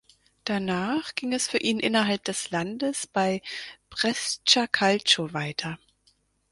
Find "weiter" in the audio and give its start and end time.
5.31-5.77